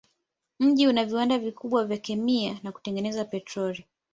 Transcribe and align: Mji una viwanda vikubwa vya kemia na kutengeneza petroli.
Mji 0.59 0.87
una 0.87 1.05
viwanda 1.05 1.39
vikubwa 1.39 1.85
vya 1.85 1.97
kemia 1.97 2.59
na 2.63 2.71
kutengeneza 2.71 3.25
petroli. 3.25 3.85